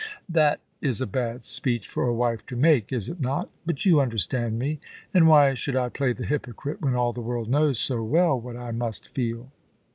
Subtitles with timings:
[0.27, 3.51] That is a bad speech for a wife to make, is it not?
[3.67, 4.79] But you understand me;
[5.13, 8.57] and why should I play the hypocrite when all the world knows so well what
[8.57, 9.51] I must feel